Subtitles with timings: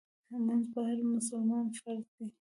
[0.45, 2.27] مونځ په هر مسلمان فرض دی